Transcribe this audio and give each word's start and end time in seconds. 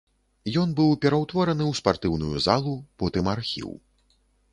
Ён 0.61 0.69
быў 0.77 0.93
пераўтвораны 1.03 1.63
ў 1.71 1.79
спартыўную 1.79 2.37
залу, 2.47 2.73
потым 3.03 3.29
архіў. 3.35 3.69